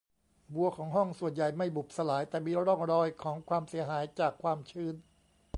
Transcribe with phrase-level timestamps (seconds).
[0.53, 4.95] บัวของห้องส่วนใหญ่ไม่บุบสลาย แต่มีร่องรอยของความเสียหายจากความชื้น